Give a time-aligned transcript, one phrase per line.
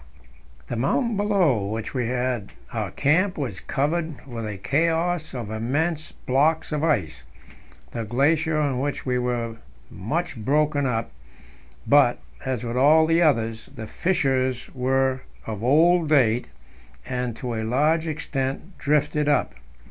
[0.67, 6.11] The mountain below which we had our camp was covered with a chaos of immense
[6.11, 7.21] blocks of ice.
[7.91, 9.57] The glacier on which we were was
[9.91, 11.11] much broken up,
[11.85, 16.49] but, as with all the others, the fissures were of old date,
[17.05, 19.53] and, to a large extent, drifted up.